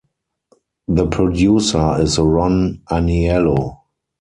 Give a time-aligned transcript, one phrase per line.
[0.87, 3.81] The producer is Ron Aniello.